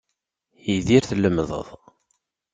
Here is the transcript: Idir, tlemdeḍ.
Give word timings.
Idir, 0.75 1.03
tlemdeḍ. 1.09 1.67